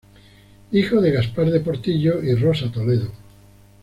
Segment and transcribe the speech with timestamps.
[0.71, 3.11] Hijo de Gaspar de Portillo y Rosa Toledo.